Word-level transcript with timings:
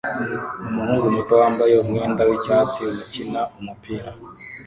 Umuhungu 0.69 1.05
muto 1.15 1.33
wambaye 1.41 1.73
umwenda 1.83 2.21
wicyatsi 2.29 2.81
ukina 3.01 3.41
umupira 3.59 4.09